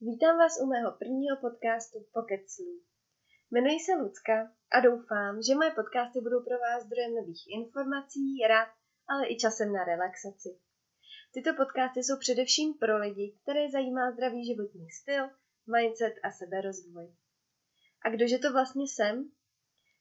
Vítám 0.00 0.38
vás 0.38 0.60
u 0.62 0.66
mého 0.66 0.92
prvního 0.92 1.36
podcastu 1.36 1.98
Pocket 2.12 2.50
Sleep. 2.50 2.82
Jmenuji 3.50 3.80
se 3.80 3.92
Lucka 3.94 4.52
a 4.72 4.80
doufám, 4.80 5.42
že 5.42 5.54
moje 5.54 5.70
podcasty 5.70 6.20
budou 6.20 6.40
pro 6.44 6.58
vás 6.58 6.84
zdrojem 6.84 7.14
nových 7.14 7.44
informací, 7.58 8.26
rad, 8.48 8.68
ale 9.08 9.28
i 9.28 9.36
časem 9.36 9.72
na 9.72 9.84
relaxaci. 9.84 10.50
Tyto 11.34 11.50
podcasty 11.54 12.00
jsou 12.02 12.18
především 12.18 12.74
pro 12.74 12.98
lidi, 12.98 13.38
které 13.42 13.70
zajímá 13.70 14.12
zdravý 14.12 14.46
životní 14.46 14.90
styl, 14.90 15.24
mindset 15.74 16.14
a 16.22 16.30
seberozvoj. 16.30 17.06
A 18.04 18.10
kdože 18.10 18.38
to 18.38 18.52
vlastně 18.52 18.84
jsem? 18.84 19.30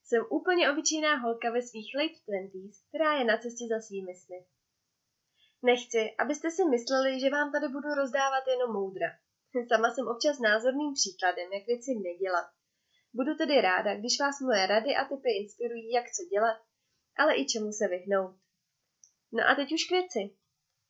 Jsem 0.03 0.21
úplně 0.29 0.71
obyčejná 0.71 1.15
holka 1.15 1.51
ve 1.51 1.61
svých 1.61 1.91
late 1.99 2.19
twenties, 2.25 2.75
která 2.87 3.13
je 3.13 3.23
na 3.25 3.37
cestě 3.37 3.65
za 3.73 3.79
svými 3.79 4.15
sny. 4.15 4.45
Nechci, 5.61 6.15
abyste 6.21 6.51
si 6.51 6.65
mysleli, 6.65 7.19
že 7.19 7.29
vám 7.29 7.51
tady 7.51 7.67
budu 7.67 7.89
rozdávat 8.01 8.43
jenom 8.47 8.73
moudra. 8.73 9.09
Sama 9.53 9.91
jsem 9.91 10.07
občas 10.07 10.39
názorným 10.39 10.93
příkladem, 10.93 11.53
jak 11.53 11.65
věci 11.67 11.91
nedělat. 11.95 12.47
Budu 13.13 13.35
tedy 13.35 13.61
ráda, 13.61 13.95
když 13.95 14.19
vás 14.19 14.39
moje 14.39 14.67
rady 14.67 14.95
a 14.95 15.05
typy 15.05 15.29
inspirují, 15.41 15.91
jak 15.91 16.05
co 16.05 16.23
dělat, 16.33 16.57
ale 17.17 17.35
i 17.35 17.45
čemu 17.45 17.71
se 17.71 17.87
vyhnout. 17.87 18.35
No 19.31 19.41
a 19.49 19.55
teď 19.55 19.67
už 19.73 19.83
k 19.83 19.91
věci. 19.91 20.21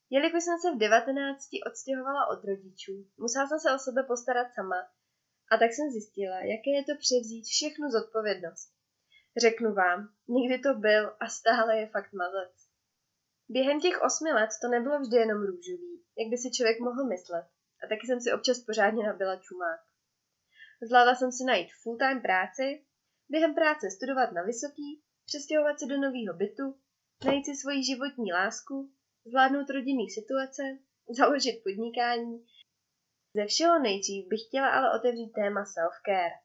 Jelikož 0.10 0.44
jsem 0.44 0.58
se 0.60 0.72
v 0.72 0.78
19 0.78 1.50
odstěhovala 1.68 2.28
od 2.34 2.44
rodičů, 2.44 2.96
musela 3.18 3.48
jsem 3.48 3.60
se 3.60 3.76
o 3.76 3.80
sebe 3.80 4.04
postarat 4.04 4.48
sama 4.56 4.80
a 5.52 5.58
tak 5.58 5.70
jsem 5.74 5.90
zjistila, 5.92 6.38
jaké 6.40 6.70
je 6.78 6.84
to 6.84 6.94
převzít 7.04 7.46
všechnu 7.46 7.86
zodpovědnost. 7.90 8.70
Řeknu 9.38 9.74
vám, 9.74 10.00
nikdy 10.28 10.60
to 10.60 10.74
byl 10.74 11.04
a 11.20 11.26
stále 11.30 11.78
je 11.80 11.88
fakt 11.88 12.14
mazec. 12.14 12.56
Během 13.50 13.80
těch 13.80 14.02
osmi 14.02 14.32
let 14.34 14.50
to 14.62 14.68
nebylo 14.68 15.00
vždy 15.00 15.18
jenom 15.18 15.40
růžový, 15.50 15.94
jak 16.20 16.28
by 16.30 16.38
si 16.38 16.52
člověk 16.52 16.80
mohl 16.80 17.04
myslet, 17.08 17.46
a 17.84 17.88
taky 17.88 18.08
jsem 18.08 18.22
si 18.22 18.34
občas 18.34 18.60
pořádně 18.60 19.04
nabila 19.04 19.36
čumák. 19.36 19.80
Zvládla 20.82 21.16
jsem 21.16 21.32
si 21.32 21.44
najít 21.44 21.70
full-time 21.84 22.22
práci, 22.22 22.86
během 23.30 23.56
práce 23.56 23.92
studovat 23.92 24.32
na 24.32 24.44
vysoký, 24.44 25.04
přestěhovat 25.26 25.80
se 25.80 25.86
do 25.86 25.98
nového 25.98 26.34
bytu, 26.34 26.80
najít 27.26 27.46
si 27.46 27.56
svoji 27.56 27.84
životní 27.84 28.34
lásku, 28.34 28.92
zvládnout 29.26 29.70
rodinný 29.70 30.10
situace, 30.10 30.64
založit 31.20 31.64
podnikání. 31.64 32.46
Ze 33.36 33.46
všeho 33.46 33.80
nejdřív 33.80 34.28
bych 34.28 34.40
chtěla 34.48 34.70
ale 34.70 35.00
otevřít 35.00 35.32
téma 35.32 35.64
self-care. 35.64 36.38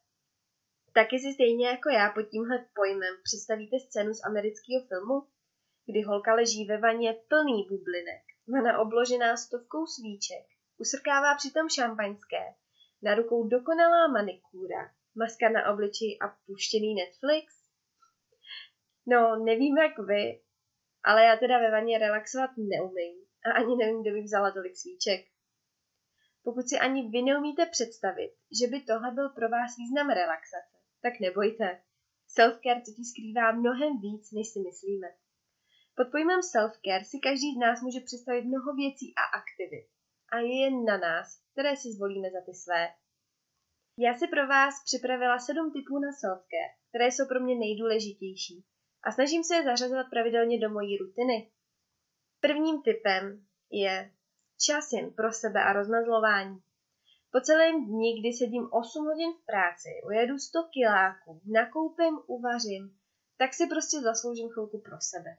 Taky 0.92 1.18
si 1.18 1.32
stejně 1.34 1.68
jako 1.68 1.88
já 1.90 2.10
pod 2.10 2.22
tímhle 2.22 2.66
pojmem 2.74 3.14
představíte 3.22 3.76
scénu 3.80 4.14
z 4.14 4.24
amerického 4.24 4.86
filmu, 4.88 5.26
kdy 5.86 6.02
holka 6.02 6.34
leží 6.34 6.66
ve 6.66 6.78
vaně 6.78 7.12
plný 7.28 7.66
bublinek, 7.68 8.22
vana 8.52 8.78
obložená 8.78 9.36
stovkou 9.36 9.86
svíček, 9.86 10.46
usrkává 10.78 11.34
přitom 11.34 11.68
šampaňské, 11.68 12.44
na 13.02 13.14
rukou 13.14 13.48
dokonalá 13.48 14.08
manikúra, 14.08 14.90
maska 15.14 15.48
na 15.48 15.72
obličeji 15.72 16.18
a 16.18 16.28
puštěný 16.46 16.94
Netflix? 16.94 17.54
No, 19.06 19.36
nevím 19.36 19.78
jak 19.78 19.98
vy, 19.98 20.40
ale 21.04 21.24
já 21.24 21.36
teda 21.36 21.58
ve 21.58 21.70
vaně 21.70 21.98
relaxovat 21.98 22.50
neumím 22.56 23.16
a 23.46 23.50
ani 23.52 23.76
nevím, 23.76 24.02
kde 24.02 24.12
bych 24.12 24.24
vzala 24.24 24.50
tolik 24.50 24.76
svíček. 24.76 25.26
Pokud 26.44 26.68
si 26.68 26.78
ani 26.78 27.08
vy 27.08 27.22
neumíte 27.22 27.66
představit, 27.66 28.32
že 28.60 28.66
by 28.66 28.80
tohle 28.80 29.10
byl 29.10 29.28
pro 29.28 29.48
vás 29.48 29.76
význam 29.78 30.10
relaxace, 30.10 30.76
tak 31.02 31.20
nebojte. 31.20 31.82
Self-care 32.36 32.82
totiž 32.84 33.08
skrývá 33.08 33.52
mnohem 33.52 34.00
víc, 34.00 34.32
než 34.32 34.48
si 34.48 34.60
myslíme. 34.60 35.08
Pod 35.96 36.10
pojmem 36.10 36.40
self-care 36.40 37.04
si 37.04 37.18
každý 37.18 37.54
z 37.54 37.58
nás 37.58 37.82
může 37.82 38.00
představit 38.00 38.44
mnoho 38.44 38.74
věcí 38.74 39.14
a 39.16 39.22
aktivit. 39.38 39.86
A 40.28 40.38
je 40.38 40.60
jen 40.60 40.84
na 40.84 40.96
nás, 40.96 41.40
které 41.52 41.76
si 41.76 41.92
zvolíme 41.92 42.30
za 42.30 42.40
ty 42.46 42.54
své. 42.54 42.88
Já 43.98 44.14
si 44.14 44.26
pro 44.28 44.46
vás 44.46 44.84
připravila 44.84 45.38
sedm 45.38 45.72
typů 45.72 45.98
na 45.98 46.08
self-care, 46.08 46.74
které 46.88 47.06
jsou 47.06 47.26
pro 47.26 47.40
mě 47.40 47.54
nejdůležitější 47.54 48.64
a 49.02 49.12
snažím 49.12 49.44
se 49.44 49.54
je 49.54 49.64
zařazovat 49.64 50.06
pravidelně 50.10 50.60
do 50.60 50.70
mojí 50.70 50.96
rutiny. 50.96 51.50
Prvním 52.40 52.82
typem 52.82 53.46
je 53.70 54.10
čas 54.60 54.92
jen 54.92 55.10
pro 55.10 55.32
sebe 55.32 55.62
a 55.62 55.72
rozmazlování. 55.72 56.62
Po 57.32 57.40
celém 57.40 57.86
dni, 57.86 58.20
kdy 58.20 58.32
sedím 58.32 58.68
8 58.72 59.04
hodin 59.04 59.32
v 59.32 59.46
práci, 59.46 59.88
ujedu 60.06 60.38
100 60.38 60.58
kiláků, 60.62 61.40
nakoupím, 61.46 62.18
uvařím, 62.26 62.98
tak 63.36 63.54
si 63.54 63.66
prostě 63.66 64.00
zasloužím 64.00 64.48
chvilku 64.48 64.78
pro 64.80 64.96
sebe. 65.00 65.36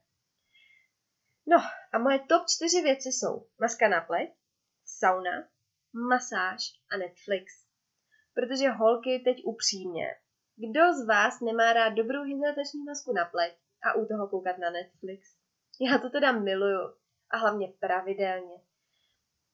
No 1.48 1.58
a 1.92 2.00
moje 2.00 2.20
top 2.20 2.44
čtyři 2.48 2.82
věci 2.82 3.10
jsou 3.10 3.48
maska 3.60 3.88
na 3.90 4.02
pleť, 4.02 4.30
sauna, 5.00 5.48
masáž 6.10 6.62
a 6.92 6.98
Netflix. 6.98 7.46
Protože 8.34 8.70
holky 8.70 9.22
teď 9.26 9.38
upřímně, 9.46 10.08
kdo 10.56 10.94
z 10.94 11.08
vás 11.08 11.42
nemá 11.42 11.74
rád 11.74 11.90
dobrou 11.90 12.24
hydratační 12.24 12.84
masku 12.84 13.14
na 13.14 13.26
pleť 13.26 13.54
a 13.84 13.94
u 13.94 14.06
toho 14.06 14.28
koukat 14.28 14.58
na 14.58 14.70
Netflix? 14.70 15.28
Já 15.82 15.98
to 15.98 16.10
teda 16.10 16.32
miluju 16.32 16.94
a 17.30 17.38
hlavně 17.38 17.68
pravidelně. 17.80 18.58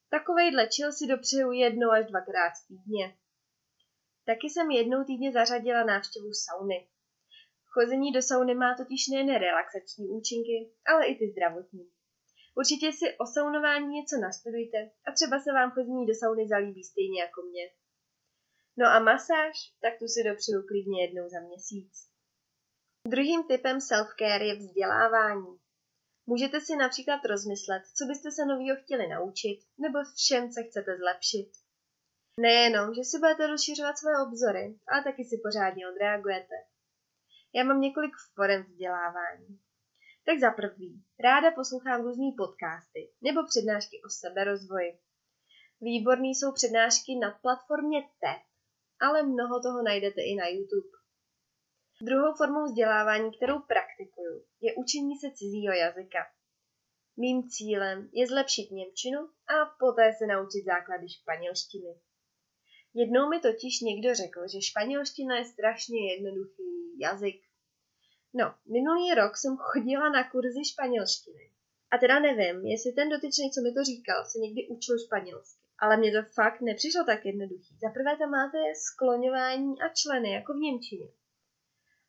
Takovejhle 0.09 0.67
chill 0.75 0.91
si 0.91 1.07
dopřeju 1.07 1.51
jednou 1.51 1.91
až 1.91 2.05
dvakrát 2.05 2.53
týdně. 2.67 3.17
Taky 4.25 4.49
jsem 4.49 4.71
jednou 4.71 5.03
týdně 5.03 5.31
zařadila 5.31 5.83
návštěvu 5.83 6.31
sauny. 6.33 6.87
Chození 7.65 8.11
do 8.11 8.21
sauny 8.21 8.55
má 8.55 8.75
totiž 8.77 9.07
nejen 9.07 9.39
relaxační 9.39 10.07
účinky, 10.09 10.71
ale 10.87 11.05
i 11.05 11.15
ty 11.15 11.31
zdravotní. 11.31 11.94
Určitě 12.55 12.91
si 12.91 13.17
o 13.17 13.25
saunování 13.25 13.87
něco 13.87 14.15
nastudujte 14.17 14.77
a 15.07 15.11
třeba 15.11 15.39
se 15.39 15.51
vám 15.53 15.71
chození 15.71 16.05
do 16.05 16.13
sauny 16.13 16.47
zalíbí 16.47 16.83
stejně 16.83 17.21
jako 17.21 17.41
mě. 17.41 17.65
No 18.77 18.85
a 18.87 18.99
masáž, 18.99 19.55
tak 19.81 19.93
tu 19.99 20.07
si 20.07 20.23
dopřeju 20.29 20.67
klidně 20.67 21.01
jednou 21.05 21.29
za 21.29 21.39
měsíc. 21.39 21.91
Druhým 23.07 23.43
typem 23.43 23.77
self-care 23.77 24.41
je 24.41 24.55
vzdělávání. 24.55 25.59
Můžete 26.25 26.61
si 26.61 26.75
například 26.75 27.25
rozmyslet, 27.25 27.83
co 27.97 28.05
byste 28.05 28.31
se 28.31 28.45
novýho 28.45 28.75
chtěli 28.75 29.07
naučit, 29.07 29.59
nebo 29.77 29.99
v 30.03 30.15
čem 30.27 30.51
se 30.51 30.63
chcete 30.63 30.97
zlepšit. 30.97 31.51
Nejenom, 32.39 32.93
že 32.93 33.03
si 33.03 33.19
budete 33.19 33.47
rozšiřovat 33.47 33.97
své 33.97 34.11
obzory, 34.27 34.79
ale 34.87 35.03
taky 35.03 35.23
si 35.23 35.37
pořádně 35.43 35.89
odreagujete. 35.89 36.55
Já 37.53 37.63
mám 37.63 37.81
několik 37.81 38.11
forem 38.35 38.63
vzdělávání. 38.63 39.59
Tak 40.27 40.39
za 40.39 40.51
prvý, 40.51 41.03
ráda 41.19 41.51
poslouchám 41.51 42.01
různý 42.01 42.31
podcasty 42.31 43.11
nebo 43.21 43.39
přednášky 43.45 44.01
o 44.05 44.09
seberozvoji. 44.09 44.99
Výborný 45.81 46.35
jsou 46.35 46.53
přednášky 46.53 47.11
na 47.15 47.31
platformě 47.31 48.01
TED, 48.01 48.43
ale 49.01 49.23
mnoho 49.23 49.61
toho 49.61 49.83
najdete 49.83 50.21
i 50.21 50.35
na 50.35 50.47
YouTube. 50.47 50.91
Druhou 52.01 52.33
formou 52.37 52.63
vzdělávání, 52.65 53.31
kterou 53.37 53.59
praktikuju, 53.59 54.45
je 54.61 54.75
učení 54.75 55.15
se 55.17 55.27
cizího 55.31 55.73
jazyka. 55.73 56.19
Mým 57.17 57.49
cílem 57.49 58.09
je 58.13 58.27
zlepšit 58.27 58.71
Němčinu 58.71 59.19
a 59.53 59.55
poté 59.79 60.13
se 60.17 60.25
naučit 60.27 60.65
základy 60.65 61.09
španělštiny. 61.09 61.93
Jednou 62.93 63.29
mi 63.29 63.39
totiž 63.39 63.81
někdo 63.81 64.15
řekl, 64.15 64.41
že 64.53 64.61
španělština 64.61 65.37
je 65.37 65.45
strašně 65.45 66.13
jednoduchý 66.13 66.99
jazyk. 66.99 67.44
No, 68.37 68.55
minulý 68.65 69.13
rok 69.13 69.37
jsem 69.37 69.57
chodila 69.57 70.09
na 70.09 70.29
kurzy 70.29 70.65
španělštiny. 70.65 71.51
A 71.91 71.97
teda 71.97 72.19
nevím, 72.19 72.65
jestli 72.65 72.91
ten 72.91 73.09
dotyčný, 73.09 73.51
co 73.51 73.61
mi 73.61 73.73
to 73.73 73.83
říkal, 73.83 74.25
se 74.25 74.39
někdy 74.39 74.67
učil 74.67 74.95
španělsky. 75.05 75.65
Ale 75.79 75.97
mně 75.97 76.11
to 76.11 76.29
fakt 76.33 76.61
nepřišlo 76.61 77.03
tak 77.03 77.25
jednoduchý. 77.25 77.77
Za 77.81 77.89
prvé 77.89 78.17
tam 78.17 78.29
máte 78.29 78.57
skloňování 78.75 79.81
a 79.81 79.89
členy, 79.89 80.31
jako 80.31 80.53
v 80.53 80.57
Němčině. 80.57 81.07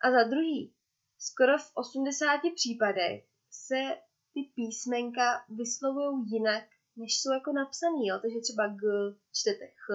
A 0.00 0.10
za 0.10 0.22
druhý, 0.24 0.74
skoro 1.18 1.58
v 1.58 1.70
80 1.74 2.40
případech 2.54 3.24
se 3.50 3.80
ty 4.34 4.40
písmenka 4.54 5.44
vyslovují 5.48 6.30
jinak, 6.30 6.64
než 6.96 7.20
jsou 7.20 7.32
jako 7.32 7.52
napsaný, 7.52 8.06
jo? 8.06 8.18
takže 8.22 8.38
třeba 8.40 8.66
G 8.68 8.82
čtete 9.34 9.66
Ch, 9.66 9.86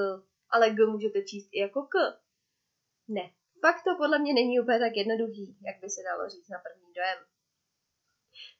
ale 0.50 0.70
G 0.70 0.86
můžete 0.86 1.22
číst 1.22 1.50
i 1.52 1.60
jako 1.60 1.82
K. 1.84 1.96
Ne, 3.08 3.32
fakt 3.62 3.84
to 3.84 3.92
podle 3.98 4.20
mě 4.20 4.34
není 4.34 4.60
úplně 4.60 4.80
tak 4.80 4.96
jednoduchý, 4.96 5.58
jak 5.68 5.82
by 5.82 5.90
se 5.90 6.02
dalo 6.10 6.30
říct 6.30 6.50
na 6.50 6.60
první 6.66 6.94
dojem. 6.94 7.20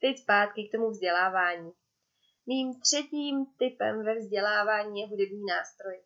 Teď 0.02 0.18
zpátky 0.18 0.68
k 0.68 0.72
tomu 0.72 0.90
vzdělávání. 0.90 1.72
Mým 2.46 2.80
třetím 2.82 3.46
typem 3.60 4.04
ve 4.06 4.16
vzdělávání 4.16 5.02
je 5.02 5.08
hudební 5.08 5.46
nástroj. 5.46 6.04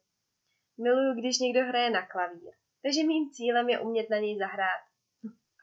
Miluju, 0.78 1.14
když 1.14 1.40
někdo 1.40 1.62
hraje 1.66 1.90
na 1.90 2.08
klavír, 2.08 2.54
takže 2.84 3.04
mým 3.04 3.32
cílem 3.32 3.70
je 3.70 3.80
umět 3.80 4.10
na 4.10 4.18
něj 4.18 4.38
zahrát. 4.38 4.84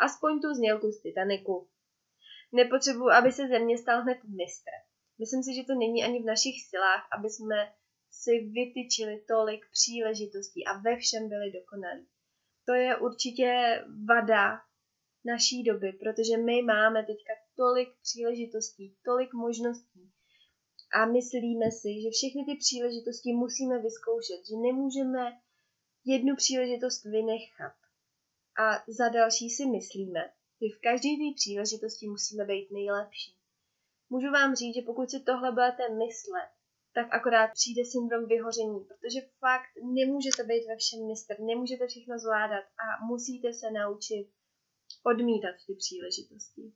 Aspoň 0.01 0.41
tu 0.41 0.55
znělku 0.55 0.91
z 0.91 1.03
Titaniku. 1.03 1.69
Nepotřebuji, 2.53 3.09
aby 3.09 3.33
se 3.33 3.49
ze 3.49 3.59
mě 3.59 3.79
stal 3.79 4.03
hned 4.03 4.19
mistr. 4.25 4.71
Myslím 5.19 5.43
si, 5.43 5.55
že 5.55 5.67
to 5.67 5.75
není 5.75 6.05
ani 6.05 6.23
v 6.23 6.31
našich 6.33 6.57
silách, 6.69 7.09
aby 7.19 7.31
jsme 7.31 7.73
si 8.11 8.31
vytyčili 8.31 9.25
tolik 9.29 9.63
příležitostí 9.71 10.67
a 10.67 10.79
ve 10.79 10.97
všem 10.97 11.29
byli 11.29 11.53
dokonalí. 11.53 12.07
To 12.65 12.75
je 12.75 12.97
určitě 12.97 13.81
vada 14.09 14.61
naší 15.25 15.63
doby, 15.63 15.93
protože 15.93 16.37
my 16.37 16.63
máme 16.63 17.05
teďka 17.05 17.33
tolik 17.57 17.89
příležitostí, 18.03 18.97
tolik 19.05 19.35
možností 19.35 20.13
a 20.93 21.07
myslíme 21.07 21.71
si, 21.71 22.03
že 22.03 22.11
všechny 22.11 22.45
ty 22.45 22.55
příležitosti 22.57 23.33
musíme 23.33 23.79
vyzkoušet, 23.79 24.41
že 24.49 24.57
nemůžeme 24.57 25.41
jednu 26.05 26.37
příležitost 26.37 27.05
vynechat. 27.05 27.77
A 28.65 28.85
za 28.89 29.09
další 29.09 29.51
si 29.51 29.67
myslíme, 29.67 30.21
že 30.61 30.67
v 30.77 30.81
každé 30.81 31.09
té 31.09 31.29
příležitosti 31.37 32.07
musíme 32.09 32.45
být 32.45 32.71
nejlepší. 32.71 33.37
Můžu 34.11 34.31
vám 34.31 34.55
říct, 34.55 34.75
že 34.75 34.83
pokud 34.83 35.11
si 35.11 35.21
tohle 35.21 35.53
budete 35.53 35.89
myslet, 35.89 36.51
tak 36.95 37.15
akorát 37.15 37.51
přijde 37.59 37.83
syndrom 37.85 38.27
vyhoření, 38.27 38.81
protože 38.89 39.21
fakt 39.39 39.73
nemůžete 39.99 40.45
být 40.45 40.65
ve 40.69 40.77
všem 40.77 41.07
mistr, 41.07 41.35
nemůžete 41.41 41.87
všechno 41.87 42.19
zvládat 42.19 42.65
a 42.83 43.05
musíte 43.11 43.53
se 43.53 43.71
naučit 43.71 44.27
odmítat 45.03 45.55
ty 45.67 45.75
příležitosti. 45.75 46.73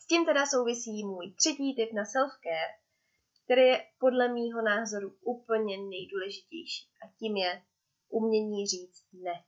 S 0.00 0.06
tím 0.06 0.26
teda 0.26 0.46
souvisí 0.46 1.04
můj 1.04 1.34
třetí 1.34 1.74
tip 1.76 1.92
na 1.92 2.02
self-care, 2.02 2.74
který 3.44 3.62
je 3.62 3.84
podle 3.98 4.32
mýho 4.32 4.62
názoru 4.62 5.16
úplně 5.20 5.76
nejdůležitější 5.76 6.88
a 7.02 7.12
tím 7.18 7.36
je 7.36 7.62
umění 8.08 8.66
říct 8.66 9.04
ne. 9.12 9.44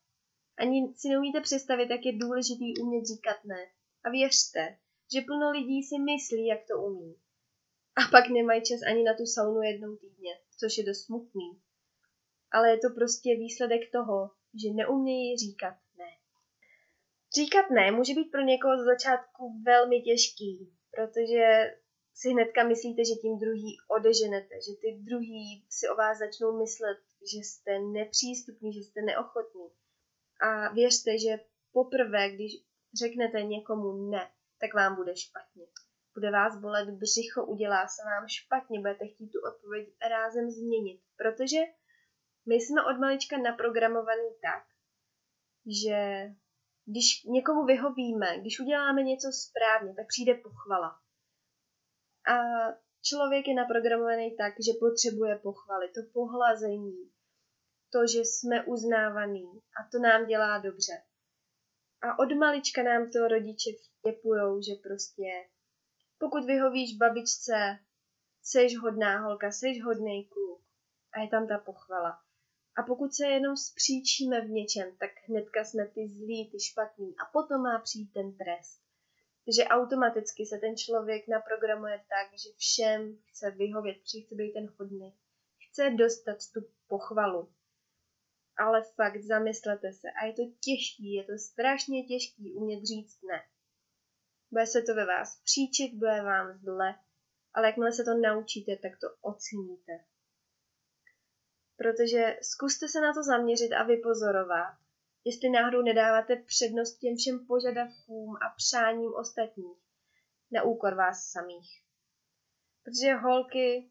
Ani 0.56 0.94
si 0.96 1.08
neumíte 1.08 1.40
představit, 1.40 1.90
jak 1.90 2.04
je 2.04 2.18
důležitý 2.18 2.78
umět 2.82 3.06
říkat 3.06 3.44
ne. 3.44 3.66
A 4.04 4.10
věřte, 4.10 4.78
že 5.14 5.20
plno 5.20 5.50
lidí 5.50 5.82
si 5.82 5.98
myslí, 5.98 6.46
jak 6.46 6.60
to 6.68 6.82
umí. 6.82 7.16
A 8.00 8.10
pak 8.10 8.28
nemají 8.28 8.62
čas 8.62 8.80
ani 8.86 9.02
na 9.02 9.14
tu 9.14 9.26
saunu 9.26 9.62
jednou 9.62 9.96
týdně, 9.96 10.32
což 10.58 10.78
je 10.78 10.84
dost 10.84 11.04
smutný. 11.04 11.60
Ale 12.52 12.70
je 12.70 12.78
to 12.78 12.90
prostě 12.94 13.30
výsledek 13.36 13.92
toho, 13.92 14.30
že 14.62 14.68
neumějí 14.74 15.38
říkat 15.38 15.74
ne. 15.98 16.10
Říkat 17.36 17.70
ne 17.70 17.90
může 17.90 18.14
být 18.14 18.30
pro 18.30 18.40
někoho 18.40 18.76
z 18.78 18.84
začátku 18.84 19.62
velmi 19.64 20.02
těžký, 20.02 20.72
protože 20.90 21.74
si 22.14 22.30
hnedka 22.30 22.64
myslíte, 22.64 23.04
že 23.04 23.20
tím 23.22 23.38
druhý 23.38 23.76
odeženete, 23.88 24.54
že 24.54 24.72
ty 24.80 24.98
druhý 25.00 25.64
si 25.68 25.88
o 25.88 25.94
vás 25.94 26.18
začnou 26.18 26.58
myslet, 26.58 26.98
že 27.32 27.38
jste 27.38 27.78
nepřístupní, 27.78 28.72
že 28.72 28.80
jste 28.80 29.02
neochotní. 29.02 29.68
A 30.40 30.72
věřte, 30.72 31.18
že 31.18 31.40
poprvé, 31.72 32.30
když 32.30 32.52
řeknete 32.98 33.42
někomu 33.42 34.10
ne, 34.10 34.30
tak 34.60 34.74
vám 34.74 34.96
bude 34.96 35.16
špatně. 35.16 35.66
Bude 36.14 36.30
vás 36.30 36.60
bolet 36.60 36.90
břicho, 36.90 37.44
udělá 37.46 37.88
se 37.88 38.02
vám 38.04 38.28
špatně, 38.28 38.80
budete 38.80 39.06
chtít 39.06 39.28
tu 39.28 39.38
odpověď 39.48 39.88
rázem 40.08 40.50
změnit. 40.50 41.00
Protože 41.16 41.58
my 42.46 42.54
jsme 42.54 42.84
od 42.84 43.00
malička 43.00 43.38
naprogramovaný 43.38 44.28
tak, 44.42 44.64
že 45.82 46.28
když 46.86 47.24
někomu 47.24 47.64
vyhovíme, 47.64 48.38
když 48.40 48.60
uděláme 48.60 49.02
něco 49.02 49.28
správně, 49.32 49.94
tak 49.94 50.06
přijde 50.06 50.34
pochvala. 50.34 51.00
A 52.32 52.34
člověk 53.02 53.48
je 53.48 53.54
naprogramovaný 53.54 54.36
tak, 54.36 54.54
že 54.66 54.72
potřebuje 54.80 55.38
pochvaly, 55.38 55.88
to 55.88 56.00
pohlazení, 56.12 57.10
to, 57.92 58.06
že 58.06 58.20
jsme 58.20 58.64
uznávaný 58.64 59.60
a 59.78 59.88
to 59.92 59.98
nám 59.98 60.26
dělá 60.26 60.58
dobře. 60.58 60.92
A 62.02 62.18
od 62.18 62.32
malička 62.38 62.82
nám 62.82 63.10
to 63.10 63.28
rodiče 63.28 63.70
vtěpujou, 63.82 64.62
že 64.62 64.74
prostě 64.82 65.28
pokud 66.20 66.44
vyhovíš 66.44 66.96
babičce, 66.96 67.78
seš 68.42 68.76
hodná 68.76 69.18
holka, 69.18 69.52
seš 69.52 69.84
hodný 69.84 70.24
kluk 70.24 70.62
a 71.12 71.20
je 71.20 71.28
tam 71.28 71.48
ta 71.48 71.58
pochvala. 71.58 72.20
A 72.76 72.82
pokud 72.82 73.14
se 73.14 73.26
jenom 73.26 73.56
spříčíme 73.56 74.40
v 74.40 74.50
něčem, 74.50 74.96
tak 74.96 75.10
hnedka 75.28 75.64
jsme 75.64 75.86
ty 75.86 76.08
zlí, 76.08 76.50
ty 76.50 76.60
špatný 76.60 77.14
a 77.18 77.24
potom 77.32 77.62
má 77.62 77.78
přijít 77.78 78.12
ten 78.12 78.36
trest. 78.36 78.80
Takže 79.44 79.64
automaticky 79.64 80.46
se 80.46 80.58
ten 80.58 80.76
člověk 80.76 81.28
naprogramuje 81.28 82.04
tak, 82.08 82.38
že 82.38 82.48
všem 82.56 83.18
chce 83.26 83.50
vyhovět, 83.50 83.96
chce 83.96 84.34
být 84.34 84.52
ten 84.52 84.68
hodný. 84.78 85.14
Chce 85.68 85.90
dostat 85.90 86.36
tu 86.54 86.60
pochvalu. 86.88 87.52
Ale 88.56 88.82
fakt 88.82 89.22
zamyslete 89.22 89.92
se. 89.92 90.08
A 90.10 90.26
je 90.26 90.32
to 90.32 90.42
těžký, 90.64 91.12
je 91.12 91.24
to 91.24 91.38
strašně 91.38 92.04
těžký 92.04 92.52
umět 92.52 92.84
říct 92.84 93.22
ne. 93.22 93.42
Bude 94.50 94.66
se 94.66 94.82
to 94.82 94.94
ve 94.94 95.06
vás 95.06 95.40
příčit, 95.44 95.94
bude 95.94 96.22
vám 96.22 96.58
zle, 96.58 96.94
ale 97.54 97.66
jakmile 97.66 97.92
se 97.92 98.04
to 98.04 98.14
naučíte, 98.14 98.76
tak 98.76 98.92
to 99.00 99.06
oceníte. 99.20 99.92
Protože 101.76 102.36
zkuste 102.42 102.88
se 102.88 103.00
na 103.00 103.12
to 103.14 103.22
zaměřit 103.22 103.72
a 103.72 103.82
vypozorovat, 103.82 104.74
jestli 105.24 105.50
náhodou 105.50 105.82
nedáváte 105.82 106.36
přednost 106.36 106.98
těm 106.98 107.16
všem 107.16 107.46
požadavkům 107.46 108.36
a 108.36 108.54
přáním 108.56 109.14
ostatních 109.14 109.78
na 110.52 110.62
úkor 110.62 110.94
vás 110.94 111.30
samých. 111.30 111.82
Protože 112.84 113.14
holky 113.14 113.90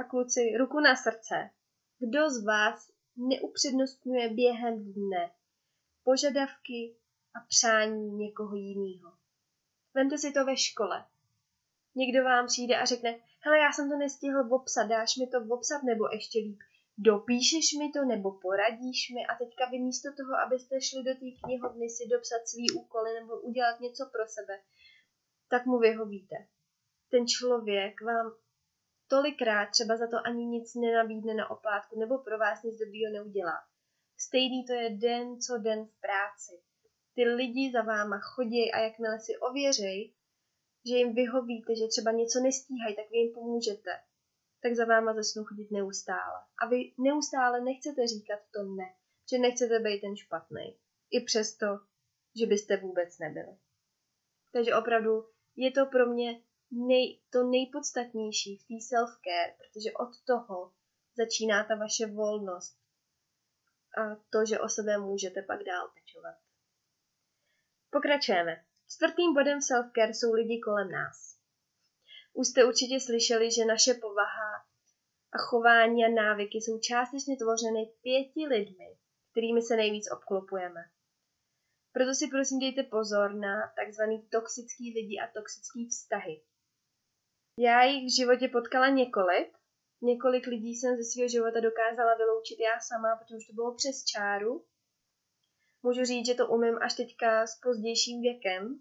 a 0.00 0.04
kluci, 0.04 0.56
ruku 0.58 0.80
na 0.80 0.96
srdce, 0.96 1.50
kdo 1.98 2.30
z 2.30 2.44
vás 2.44 2.90
neupřednostňuje 3.16 4.28
během 4.28 4.92
dne 4.92 5.30
požadavky 6.04 6.96
a 7.34 7.40
přání 7.48 8.10
někoho 8.10 8.54
jiného? 8.54 9.12
Vemte 9.94 10.18
si 10.18 10.32
to 10.32 10.44
ve 10.44 10.56
škole. 10.56 11.04
Někdo 11.94 12.24
vám 12.24 12.46
přijde 12.46 12.76
a 12.76 12.84
řekne, 12.84 13.10
hele, 13.40 13.58
já 13.58 13.72
jsem 13.72 13.90
to 13.90 13.96
nestihl 13.96 14.54
obsat, 14.54 14.86
dáš 14.86 15.16
mi 15.16 15.26
to 15.26 15.38
obsat 15.54 15.82
nebo 15.82 16.04
ještě 16.12 16.38
líp, 16.38 16.58
dopíšeš 16.98 17.66
mi 17.78 17.92
to 17.92 18.04
nebo 18.04 18.28
poradíš 18.32 19.00
mi 19.14 19.26
a 19.26 19.34
teďka 19.34 19.64
vy 19.70 19.78
místo 19.78 20.08
toho, 20.18 20.34
abyste 20.46 20.80
šli 20.80 21.02
do 21.02 21.14
té 21.20 21.28
knihovny 21.42 21.90
si 21.90 22.08
dopsat 22.08 22.42
svý 22.48 22.66
úkoly 22.70 23.14
nebo 23.14 23.40
udělat 23.40 23.80
něco 23.80 24.02
pro 24.12 24.24
sebe, 24.26 24.54
tak 25.50 25.66
mu 25.66 25.78
vyhovíte. 25.78 26.36
Ten 27.10 27.26
člověk 27.26 27.94
vám 28.00 28.26
tolikrát 29.08 29.66
třeba 29.70 29.96
za 29.96 30.06
to 30.06 30.16
ani 30.26 30.44
nic 30.46 30.74
nenabídne 30.74 31.34
na 31.34 31.50
oplátku 31.50 31.98
nebo 31.98 32.18
pro 32.18 32.38
vás 32.38 32.62
nic 32.62 32.78
dobrýho 32.78 33.12
neudělá. 33.12 33.58
Stejný 34.16 34.64
to 34.66 34.72
je 34.72 34.90
den 34.90 35.40
co 35.40 35.58
den 35.58 35.86
v 35.86 36.00
práci. 36.00 36.54
Ty 37.18 37.24
lidi 37.24 37.72
za 37.72 37.82
váma 37.82 38.18
chodí 38.18 38.72
a 38.72 38.78
jakmile 38.78 39.20
si 39.20 39.32
ověřej, 39.38 40.14
že 40.88 40.96
jim 40.96 41.14
vyhovíte, 41.14 41.76
že 41.76 41.86
třeba 41.88 42.10
něco 42.12 42.40
nestíhají, 42.40 42.96
tak 42.96 43.10
vy 43.10 43.18
jim 43.18 43.34
pomůžete 43.34 43.90
tak 44.62 44.74
za 44.74 44.84
váma 44.84 45.14
začnou 45.14 45.44
chodit 45.44 45.70
neustále. 45.70 46.40
A 46.62 46.66
vy 46.66 46.94
neustále 46.98 47.60
nechcete 47.60 48.06
říkat 48.06 48.40
to 48.54 48.62
ne, 48.62 48.94
že 49.30 49.38
nechcete 49.38 49.78
být 49.78 50.00
ten 50.00 50.16
špatný. 50.16 50.78
I 51.10 51.20
přesto, 51.20 51.66
že 52.40 52.46
byste 52.46 52.76
vůbec 52.76 53.18
nebyli. 53.18 53.56
Takže 54.52 54.74
opravdu 54.74 55.28
je 55.56 55.70
to 55.70 55.86
pro 55.86 56.06
mě 56.06 56.42
nej, 56.70 57.20
to 57.30 57.44
nejpodstatnější 57.44 58.56
v 58.56 58.66
té 58.68 58.74
self-care, 58.74 59.54
protože 59.58 59.92
od 59.92 60.10
toho 60.26 60.72
začíná 61.16 61.64
ta 61.64 61.74
vaše 61.74 62.06
volnost 62.06 62.78
a 63.98 64.16
to, 64.30 64.46
že 64.48 64.60
o 64.60 64.68
sebe 64.68 64.98
můžete 64.98 65.42
pak 65.42 65.64
dál 65.64 65.90
pečovat. 65.94 66.47
Pokračujeme. 67.90 68.64
Čtvrtým 68.90 69.34
bodem 69.34 69.58
self-care 69.58 70.14
jsou 70.14 70.32
lidi 70.32 70.60
kolem 70.64 70.90
nás. 70.90 71.38
Už 72.32 72.48
jste 72.48 72.64
určitě 72.64 73.00
slyšeli, 73.00 73.50
že 73.52 73.64
naše 73.64 73.94
povaha 73.94 74.52
a 75.32 75.38
chování 75.38 76.04
a 76.04 76.08
návyky 76.08 76.58
jsou 76.58 76.78
částečně 76.78 77.36
tvořeny 77.36 77.92
pěti 78.02 78.46
lidmi, 78.46 78.88
kterými 79.30 79.62
se 79.62 79.76
nejvíc 79.76 80.10
obklopujeme. 80.10 80.80
Proto 81.92 82.14
si 82.14 82.26
prosím 82.26 82.58
dejte 82.58 82.82
pozor 82.82 83.34
na 83.34 83.72
takzvaný 83.76 84.28
toxický 84.28 84.94
lidi 84.94 85.18
a 85.18 85.32
toxický 85.34 85.88
vztahy. 85.88 86.42
Já 87.58 87.82
jich 87.82 88.04
v 88.06 88.16
životě 88.16 88.48
potkala 88.48 88.88
několik. 88.88 89.58
Několik 90.02 90.46
lidí 90.46 90.74
jsem 90.74 90.96
ze 90.96 91.04
svého 91.04 91.28
života 91.28 91.60
dokázala 91.60 92.14
vyloučit 92.14 92.58
já 92.60 92.80
sama, 92.80 93.16
protože 93.16 93.36
už 93.36 93.46
to 93.46 93.52
bylo 93.52 93.74
přes 93.74 94.04
čáru. 94.04 94.64
Můžu 95.82 96.04
říct, 96.04 96.26
že 96.26 96.34
to 96.34 96.46
umím 96.46 96.78
až 96.82 96.94
teďka 96.94 97.46
s 97.46 97.60
pozdějším 97.60 98.20
věkem, 98.20 98.80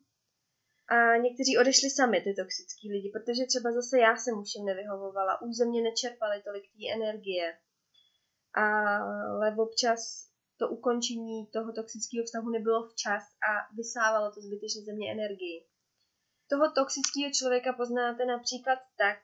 a 0.89 1.18
někteří 1.18 1.58
odešli 1.58 1.89
sami, 1.89 2.22
ty 2.22 2.34
toxický 2.34 2.92
lidi, 2.92 3.10
protože 3.10 3.46
třeba 3.46 3.72
zase 3.72 4.00
já 4.00 4.18
jsem 4.18 4.39
už 4.39 4.56
jim 4.56 4.66
nevyhovovala, 4.66 5.42
už 5.42 5.56
ze 5.56 5.66
mě 5.66 5.82
nečerpali 5.82 6.42
tolik 6.42 6.63
té 6.63 6.94
energie. 6.94 7.58
Ale 8.54 9.56
občas 9.58 10.30
to 10.58 10.70
ukončení 10.70 11.48
toho 11.48 11.74
toxického 11.74 12.24
vztahu 12.25 12.50
nebylo 12.50 12.88
včas 12.89 13.24
a 13.50 13.75
vysávalo 13.75 14.32
to 14.32 14.42
zbytečně 14.42 14.82
ze 14.82 14.94
mě 14.94 15.12
energii. 15.12 15.66
Toho 16.50 16.72
toxického 16.72 17.32
člověka 17.32 17.74
poznáte 17.74 18.25
například 18.25 18.80
tak, 18.98 19.20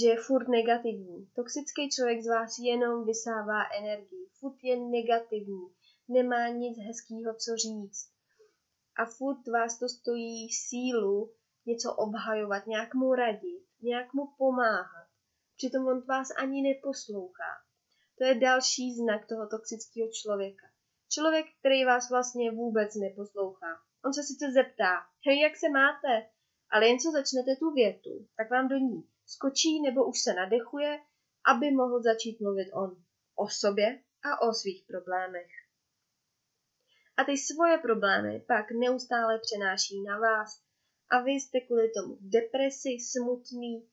že 0.00 0.06
je 0.06 0.16
furt 0.16 0.48
negativní. 0.48 1.30
Toxický 1.34 1.90
člověk 1.90 2.22
z 2.22 2.28
vás 2.28 2.58
jenom 2.58 3.04
vysává 3.04 3.60
energii, 3.78 4.26
furt 4.40 4.58
je 4.62 4.76
negativní, 4.76 5.66
nemá 6.12 6.48
nic 6.48 6.78
hezkého 6.78 7.34
co 7.34 7.56
říct 7.56 8.12
a 8.96 9.04
furt 9.04 9.48
vás 9.48 9.78
to 9.78 9.88
stojí 9.88 10.48
sílu 10.52 11.32
něco 11.66 11.94
obhajovat, 11.94 12.66
nějak 12.66 12.94
mu 12.94 13.14
radit, 13.14 13.64
nějak 13.82 14.14
mu 14.14 14.26
pomáhat. 14.38 15.08
Přitom 15.56 15.86
on 15.86 16.00
vás 16.08 16.28
ani 16.36 16.62
neposlouchá. 16.62 17.52
To 18.18 18.24
je 18.24 18.34
další 18.34 18.94
znak 18.94 19.28
toho 19.28 19.48
toxického 19.48 20.08
člověka. 20.12 20.66
Člověk, 21.08 21.46
který 21.60 21.84
vás 21.84 22.10
vlastně 22.10 22.50
vůbec 22.50 22.94
neposlouchá. 22.94 23.80
On 24.04 24.12
se 24.12 24.22
sice 24.22 24.52
zeptá, 24.52 25.06
hej, 25.26 25.40
jak 25.40 25.56
se 25.56 25.68
máte? 25.68 26.28
Ale 26.70 26.88
jen 26.88 26.98
co 26.98 27.10
začnete 27.10 27.56
tu 27.56 27.70
větu, 27.70 28.28
tak 28.36 28.50
vám 28.50 28.68
do 28.68 28.76
ní 28.76 29.08
skočí 29.26 29.82
nebo 29.82 30.06
už 30.06 30.20
se 30.22 30.34
nadechuje, 30.34 31.00
aby 31.44 31.70
mohl 31.70 32.02
začít 32.02 32.40
mluvit 32.40 32.70
on 32.72 32.96
o 33.36 33.48
sobě 33.48 34.02
a 34.24 34.42
o 34.42 34.52
svých 34.52 34.84
problémech. 34.86 35.61
A 37.22 37.24
ty 37.24 37.36
svoje 37.38 37.78
problémy 37.78 38.44
pak 38.48 38.66
neustále 38.70 39.38
přenáší 39.38 40.02
na 40.02 40.18
vás 40.18 40.62
a 41.10 41.22
vy 41.22 41.30
jste 41.30 41.60
kvůli 41.60 41.90
tomu 41.96 42.16
v 42.16 42.30
depresi, 42.30 42.88
smutný 43.12 43.88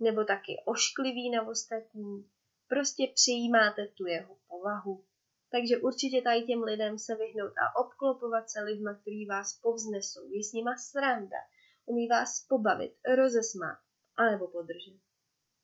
nebo 0.00 0.24
taky 0.24 0.52
ošklivý 0.64 1.30
na 1.30 1.48
ostatní. 1.48 2.30
Prostě 2.68 3.02
přijímáte 3.14 3.86
tu 3.86 4.06
jeho 4.06 4.36
povahu. 4.48 5.04
Takže 5.50 5.78
určitě 5.78 6.22
tady 6.22 6.42
těm 6.42 6.62
lidem 6.62 6.98
se 6.98 7.14
vyhnout 7.14 7.52
a 7.64 7.80
obklopovat 7.80 8.50
se 8.50 8.60
lidma, 8.60 8.94
kteří 8.94 9.26
vás 9.26 9.58
povznesou, 9.62 10.30
je 10.32 10.44
s 10.44 10.52
nima 10.52 10.76
sranda, 10.76 11.40
umí 11.86 12.08
vás 12.08 12.46
pobavit, 12.48 12.92
rozesmát, 13.16 13.78
anebo 14.16 14.48
podržet. 14.48 15.00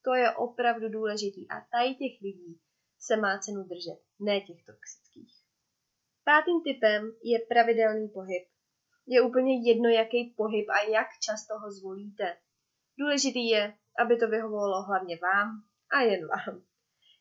To 0.04 0.14
je 0.14 0.36
opravdu 0.36 0.88
důležitý 0.88 1.50
a 1.50 1.54
tady 1.60 1.94
těch 1.94 2.20
lidí 2.22 2.60
se 2.98 3.16
má 3.16 3.38
cenu 3.38 3.62
držet, 3.62 4.00
ne 4.20 4.40
těch 4.40 4.64
toxických. 4.64 5.43
Pátým 6.24 6.62
typem 6.62 7.12
je 7.22 7.38
pravidelný 7.38 8.08
pohyb. 8.08 8.44
Je 9.06 9.22
úplně 9.22 9.70
jedno, 9.70 9.88
jaký 9.88 10.34
pohyb 10.36 10.66
a 10.68 10.90
jak 10.90 11.06
často 11.22 11.58
ho 11.58 11.70
zvolíte. 11.70 12.36
Důležitý 12.98 13.48
je, 13.48 13.74
aby 13.98 14.16
to 14.16 14.28
vyhovovalo 14.28 14.82
hlavně 14.82 15.18
vám 15.22 15.48
a 15.90 16.00
jen 16.00 16.28
vám. 16.28 16.62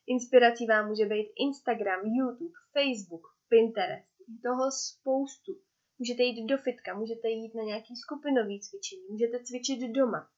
Inspirací 0.07 0.65
vám 0.65 0.87
může 0.87 1.05
být 1.05 1.27
Instagram, 1.47 1.99
YouTube, 2.05 2.55
Facebook, 2.73 3.23
Pinterest. 3.49 4.09
Je 4.19 4.35
toho 4.49 4.71
spoustu. 4.71 5.51
Můžete 5.99 6.23
jít 6.23 6.45
do 6.45 6.57
fitka, 6.57 6.97
můžete 6.99 7.29
jít 7.29 7.55
na 7.55 7.63
nějaký 7.63 7.95
skupinový 7.95 8.61
cvičení, 8.61 9.05
můžete 9.09 9.43
cvičit 9.43 9.79
doma. 9.91 10.29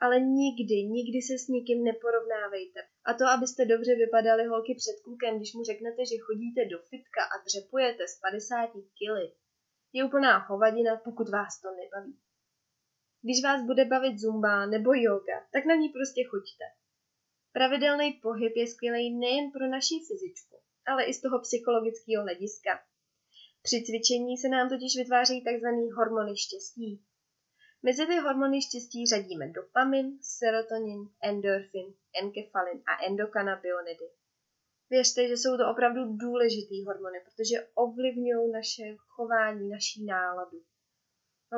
Ale 0.00 0.20
nikdy, 0.20 0.74
nikdy 0.74 1.22
se 1.22 1.38
s 1.38 1.48
nikým 1.48 1.84
neporovnávejte. 2.52 2.80
A 3.04 3.14
to, 3.14 3.24
abyste 3.24 3.64
dobře 3.64 3.94
vypadali 3.94 4.46
holky 4.46 4.74
před 4.74 4.96
klukem, 5.04 5.36
když 5.36 5.54
mu 5.54 5.64
řeknete, 5.64 6.06
že 6.06 6.24
chodíte 6.26 6.60
do 6.64 6.78
fitka 6.90 7.22
a 7.24 7.36
dřepujete 7.44 8.08
z 8.08 8.14
50 8.20 8.70
kily, 8.98 9.26
je 9.92 10.04
úplná 10.04 10.38
hovadina, 10.38 10.96
pokud 10.96 11.28
vás 11.28 11.60
to 11.60 11.68
nebaví. 11.80 12.18
Když 13.22 13.42
vás 13.42 13.62
bude 13.62 13.84
bavit 13.84 14.18
zumba 14.18 14.66
nebo 14.66 14.90
yoga, 14.94 15.38
tak 15.52 15.64
na 15.64 15.74
ní 15.74 15.88
prostě 15.88 16.20
choďte. 16.30 16.64
Pravidelný 17.52 18.12
pohyb 18.12 18.52
je 18.56 18.66
skvělý 18.66 19.18
nejen 19.18 19.50
pro 19.50 19.68
naši 19.68 19.94
fyzičku, 20.08 20.56
ale 20.86 21.04
i 21.04 21.14
z 21.14 21.20
toho 21.20 21.40
psychologického 21.40 22.22
hlediska. 22.22 22.70
Při 23.62 23.76
cvičení 23.86 24.36
se 24.38 24.48
nám 24.48 24.68
totiž 24.68 24.96
vytvářejí 24.96 25.40
tzv. 25.44 25.68
hormony 25.96 26.36
štěstí. 26.36 27.04
Mezi 27.84 28.06
ty 28.06 28.16
hormony 28.18 28.62
štěstí 28.62 29.06
řadíme 29.06 29.48
dopamin, 29.48 30.18
serotonin, 30.20 31.08
endorfin, 31.22 31.94
enkefalin 32.22 32.82
a 32.86 33.04
endokanabionidy. 33.06 34.04
Věřte, 34.90 35.28
že 35.28 35.36
jsou 35.36 35.56
to 35.56 35.70
opravdu 35.70 36.16
důležitý 36.16 36.84
hormony, 36.84 37.18
protože 37.24 37.68
ovlivňují 37.74 38.52
naše 38.52 38.96
chování, 39.08 39.68
naší 39.68 40.04
náladu. 40.04 40.62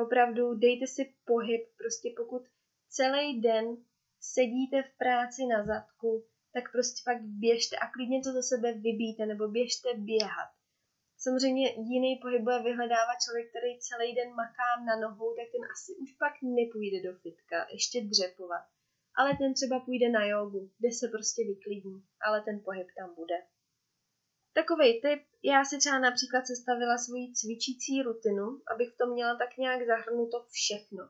Opravdu 0.03 0.53
dejte 0.53 0.87
si 0.87 1.13
pohyb, 1.25 1.61
prostě 1.77 2.13
pokud 2.17 2.41
celý 2.89 3.41
den 3.41 3.77
sedíte 4.19 4.83
v 4.83 4.97
práci 4.97 5.45
na 5.45 5.65
zadku, 5.65 6.25
tak 6.53 6.71
prostě 6.71 7.01
fakt 7.03 7.21
běžte 7.21 7.75
a 7.77 7.91
klidně 7.91 8.21
to 8.23 8.31
za 8.31 8.41
sebe 8.41 8.73
vybíte 8.73 9.25
nebo 9.25 9.47
běžte 9.47 9.89
běhat. 9.95 10.54
Samozřejmě 11.25 11.65
jiný 11.93 12.19
pohyb 12.21 12.41
bude 12.41 12.59
vyhledávat 12.59 13.17
člověk, 13.25 13.49
který 13.49 13.79
celý 13.79 14.15
den 14.15 14.29
maká 14.41 14.69
na 14.87 14.95
nohou, 15.05 15.29
tak 15.35 15.47
ten 15.53 15.63
asi 15.73 15.91
už 16.03 16.09
pak 16.23 16.33
nepůjde 16.59 16.97
do 17.07 17.11
fitka, 17.23 17.57
ještě 17.75 17.97
dřepovat. 18.01 18.65
Ale 19.17 19.29
ten 19.39 19.53
třeba 19.53 19.79
půjde 19.79 20.09
na 20.09 20.25
jogu, 20.25 20.71
kde 20.79 20.91
se 20.91 21.07
prostě 21.07 21.41
vyklidní, 21.51 21.99
ale 22.25 22.41
ten 22.41 22.57
pohyb 22.65 22.87
tam 22.99 23.15
bude. 23.15 23.37
Takový 24.53 25.01
tip, 25.01 25.21
já 25.43 25.65
si 25.65 25.77
třeba 25.77 25.99
například 25.99 26.43
sestavila 26.47 26.97
svoji 26.97 27.33
cvičící 27.33 28.01
rutinu, 28.01 28.45
abych 28.73 28.91
to 28.99 29.05
měla 29.05 29.35
tak 29.37 29.57
nějak 29.57 29.87
zahrnuto 29.87 30.45
všechno 30.49 31.09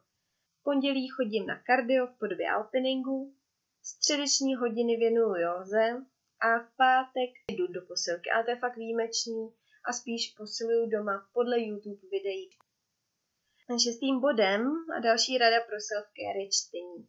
pondělí 0.65 1.07
chodím 1.07 1.47
na 1.47 1.59
kardio 1.63 2.07
v 2.07 2.19
podobě 2.19 2.49
alpiningu, 2.49 3.35
středeční 3.83 4.55
hodiny 4.55 4.97
věnuju 4.97 5.35
józe 5.35 6.05
a 6.39 6.59
v 6.59 6.75
pátek 6.77 7.29
jdu 7.51 7.67
do 7.67 7.81
posilky, 7.81 8.31
ale 8.31 8.43
to 8.43 8.49
je 8.49 8.55
fakt 8.55 8.77
výjimečný 8.77 9.53
a 9.87 9.93
spíš 9.93 10.33
posiluju 10.37 10.89
doma 10.89 11.29
podle 11.33 11.59
YouTube 11.59 12.07
videí. 12.11 12.49
Šestým 13.83 14.19
bodem 14.19 14.61
a 14.95 14.99
další 14.99 15.37
rada 15.37 15.59
pro 15.67 15.77
self-care 15.77 16.39
je 16.43 16.49
čtení. 16.49 17.07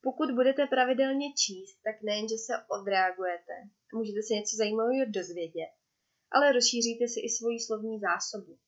Pokud 0.00 0.30
budete 0.30 0.66
pravidelně 0.66 1.32
číst, 1.32 1.78
tak 1.84 2.02
nejen, 2.02 2.28
že 2.28 2.38
se 2.38 2.52
odreagujete, 2.80 3.54
můžete 3.92 4.22
se 4.22 4.34
něco 4.34 4.56
zajímavého 4.56 5.04
dozvědět, 5.08 5.72
ale 6.30 6.52
rozšíříte 6.52 7.08
si 7.08 7.20
i 7.20 7.28
svoji 7.28 7.60
slovní 7.60 8.00
zásobu. 8.00 8.58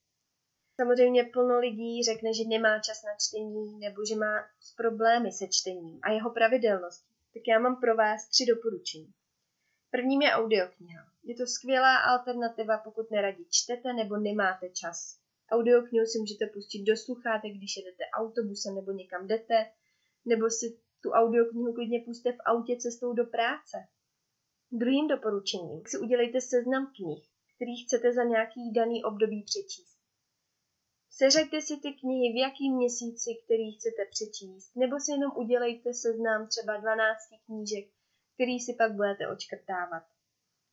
Samozřejmě 0.74 1.24
plno 1.24 1.58
lidí 1.58 2.04
řekne, 2.04 2.34
že 2.34 2.44
nemá 2.48 2.80
čas 2.80 3.02
na 3.02 3.14
čtení 3.24 3.78
nebo 3.78 4.04
že 4.04 4.16
má 4.16 4.34
problémy 4.76 5.32
se 5.32 5.48
čtením 5.48 6.00
a 6.02 6.10
jeho 6.12 6.30
pravidelností. 6.30 7.14
Tak 7.34 7.42
já 7.48 7.58
mám 7.58 7.80
pro 7.80 7.96
vás 7.96 8.28
tři 8.28 8.46
doporučení. 8.46 9.12
Prvním 9.90 10.22
je 10.22 10.32
audiokniha. 10.32 11.09
Je 11.24 11.34
to 11.34 11.46
skvělá 11.46 11.96
alternativa, 11.98 12.78
pokud 12.78 13.10
neradí 13.10 13.46
čtete 13.50 13.92
nebo 13.92 14.16
nemáte 14.16 14.68
čas. 14.70 15.18
Audioknihu 15.50 16.06
si 16.06 16.18
můžete 16.18 16.46
pustit 16.46 16.82
do 16.84 16.96
sluchátek, 16.96 17.52
když 17.52 17.76
jedete 17.76 18.04
autobusem 18.12 18.74
nebo 18.74 18.92
někam 18.92 19.26
jdete, 19.26 19.66
nebo 20.24 20.50
si 20.50 20.78
tu 21.02 21.10
audioknihu 21.10 21.72
klidně 21.72 22.00
puste 22.04 22.32
v 22.32 22.40
autě 22.44 22.76
cestou 22.76 23.12
do 23.12 23.24
práce. 23.24 23.76
Druhým 24.72 25.08
doporučením 25.08 25.82
si 25.86 25.98
udělejte 25.98 26.40
seznam 26.40 26.92
knih, 26.96 27.28
který 27.56 27.76
chcete 27.84 28.12
za 28.12 28.24
nějaký 28.24 28.72
daný 28.72 29.04
období 29.04 29.42
přečíst. 29.42 30.00
Seřaďte 31.10 31.60
si 31.60 31.76
ty 31.76 31.92
knihy, 31.92 32.32
v 32.32 32.40
jaký 32.40 32.70
měsíci, 32.70 33.30
který 33.44 33.72
chcete 33.72 34.02
přečíst, 34.10 34.76
nebo 34.76 35.00
si 35.00 35.12
jenom 35.12 35.32
udělejte 35.36 35.94
seznam 35.94 36.48
třeba 36.48 36.76
12 36.76 37.18
knížek, 37.46 37.84
který 38.34 38.60
si 38.60 38.74
pak 38.78 38.92
budete 38.92 39.28
očkrtávat. 39.28 40.02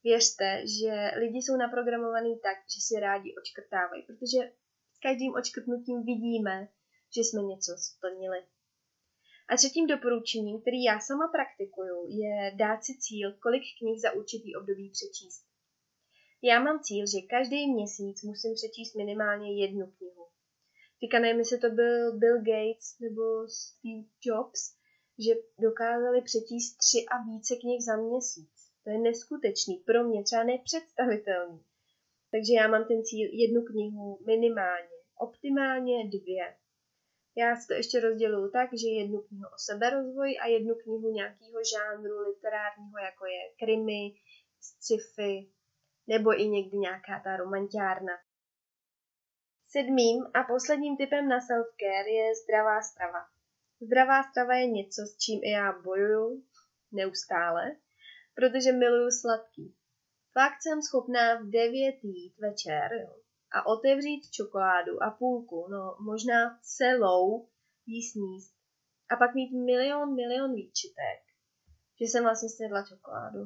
Věřte, 0.04 0.64
že 0.80 1.12
lidi 1.20 1.38
jsou 1.38 1.56
naprogramovaní 1.58 2.40
tak, 2.40 2.58
že 2.76 2.82
si 2.82 3.00
rádi 3.00 3.36
očkrtávají, 3.42 4.04
protože 4.04 4.52
s 4.94 5.00
každým 5.00 5.34
očkrtnutím 5.34 6.04
vidíme, 6.04 6.68
že 7.16 7.22
jsme 7.22 7.42
něco 7.42 7.72
splnili. 7.78 8.40
A 9.50 9.56
třetím 9.56 9.88
doporučením, 9.88 10.62
který 10.62 10.84
já 10.84 11.00
sama 11.00 11.28
praktikuju, 11.28 11.98
je 12.10 12.52
dát 12.56 12.84
si 12.84 12.94
cíl, 13.00 13.34
kolik 13.34 13.64
knih 13.80 14.02
za 14.02 14.12
určitý 14.12 14.56
období 14.56 14.90
přečíst. 14.90 15.46
Já 16.42 16.60
mám 16.60 16.80
cíl, 16.80 17.06
že 17.08 17.28
každý 17.28 17.74
měsíc 17.74 18.24
musím 18.24 18.54
přečíst 18.54 18.96
minimálně 18.96 19.64
jednu 19.64 19.92
knihu. 19.92 20.28
Teďka 21.02 21.20
nevím, 21.20 21.40
jestli 21.40 21.58
to 21.58 21.70
byl 21.70 22.18
Bill 22.18 22.38
Gates 22.38 23.00
nebo 23.00 23.48
Steve 23.48 24.08
Jobs, 24.22 24.76
že 25.20 25.32
dokázali 25.60 26.22
přečíst 26.22 26.78
tři 26.78 27.06
a 27.12 27.24
více 27.24 27.56
knih 27.56 27.84
za 27.86 27.98
měsíc. 27.98 28.67
To 28.88 28.92
je 28.92 29.00
neskutečný, 29.00 29.76
pro 29.78 30.04
mě 30.04 30.24
třeba 30.24 30.44
nepředstavitelný. 30.44 31.64
Takže 32.32 32.54
já 32.54 32.68
mám 32.68 32.86
ten 32.88 33.04
cíl 33.04 33.30
jednu 33.34 33.62
knihu 33.62 34.20
minimálně, 34.26 34.98
optimálně 35.18 36.08
dvě. 36.08 36.58
Já 37.36 37.56
si 37.56 37.68
to 37.68 37.74
ještě 37.74 38.00
rozděluju 38.00 38.52
tak, 38.52 38.70
že 38.74 38.88
jednu 38.88 39.22
knihu 39.22 39.46
o 39.46 39.58
seberozvoji 39.58 40.38
a 40.38 40.48
jednu 40.48 40.76
knihu 40.76 41.12
nějakého 41.12 41.60
žánru 41.74 42.20
literárního, 42.30 43.00
jako 43.00 43.26
je 43.26 43.42
krimi, 43.60 44.14
sci-fi, 44.62 45.52
nebo 46.08 46.40
i 46.42 46.48
někdy 46.48 46.78
nějaká 46.78 47.22
ta 47.24 47.38
romantiárna. 47.38 48.14
Sedmým 49.68 50.24
a 50.34 50.44
posledním 50.44 50.98
typem 50.98 51.28
na 51.28 51.40
self-care 51.40 52.08
je 52.08 52.36
zdravá 52.36 52.82
strava. 52.82 53.22
Zdravá 53.82 54.24
strava 54.24 54.56
je 54.56 54.68
něco, 54.68 55.02
s 55.02 55.18
čím 55.18 55.40
i 55.44 55.52
já 55.52 55.72
bojuju 55.72 56.44
neustále, 56.92 57.76
protože 58.38 58.72
miluju 58.72 59.12
sladký. 59.12 59.76
Fakt 60.34 60.62
jsem 60.62 60.82
schopná 60.82 61.36
v 61.36 61.50
9 61.50 61.96
jít 62.04 62.36
večer 62.40 62.90
jo, 63.02 63.16
a 63.52 63.66
otevřít 63.66 64.32
čokoládu 64.32 65.04
a 65.04 65.12
půlku, 65.12 65.68
no 65.72 65.96
možná 66.00 66.60
celou 66.62 67.48
jí 67.86 68.04
sníst. 68.12 68.54
A 69.12 69.16
pak 69.16 69.36
mít 69.36 69.52
milion, 69.66 70.16
milion 70.16 70.56
výčitek, 70.56 71.22
že 72.00 72.06
jsem 72.06 72.24
vlastně 72.24 72.50
snědla 72.50 72.86
čokoládu. 72.90 73.42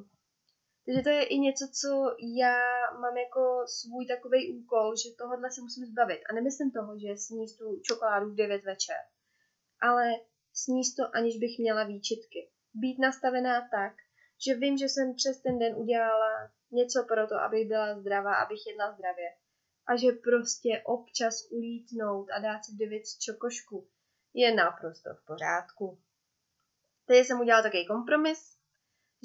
Takže 0.85 1.01
to 1.01 1.09
je 1.09 1.23
i 1.25 1.39
něco, 1.39 1.65
co 1.81 2.15
já 2.37 2.57
mám 3.01 3.17
jako 3.17 3.43
svůj 3.67 4.07
takový 4.07 4.59
úkol, 4.59 4.95
že 4.95 5.15
tohle 5.17 5.51
se 5.51 5.61
musím 5.61 5.85
zbavit. 5.85 6.21
A 6.29 6.33
nemyslím 6.33 6.71
toho, 6.71 6.99
že 6.99 7.17
sníst 7.17 7.57
tu 7.57 7.81
čokoládu 7.87 8.25
v 8.29 8.35
9 8.35 8.63
večer, 8.63 9.01
ale 9.81 10.05
sníst 10.53 10.95
to, 10.95 11.03
aniž 11.15 11.37
bych 11.37 11.59
měla 11.59 11.83
výčitky. 11.83 12.49
Být 12.73 12.99
nastavená 12.99 13.61
tak, 13.61 13.93
že 14.45 14.53
vím, 14.55 14.77
že 14.77 14.85
jsem 14.85 15.15
přes 15.15 15.41
ten 15.41 15.59
den 15.59 15.75
udělala 15.75 16.51
něco 16.71 17.05
pro 17.07 17.27
to, 17.27 17.35
abych 17.35 17.67
byla 17.67 17.99
zdravá, 17.99 18.35
abych 18.35 18.67
jedla 18.67 18.91
zdravě. 18.91 19.29
A 19.87 19.95
že 19.95 20.11
prostě 20.11 20.81
občas 20.85 21.51
ulítnout 21.51 22.27
a 22.31 22.39
dát 22.39 22.65
si 22.65 22.71
9 22.75 23.03
čokošku 23.19 23.87
je 24.33 24.55
naprosto 24.55 25.09
v 25.13 25.25
pořádku. 25.25 25.99
Teď 27.05 27.25
jsem 27.25 27.39
udělala 27.39 27.63
takový 27.63 27.87
kompromis, 27.87 28.57